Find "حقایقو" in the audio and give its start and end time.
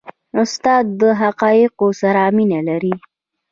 1.21-1.87